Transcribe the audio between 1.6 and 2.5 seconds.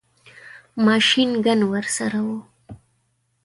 ورسره وو.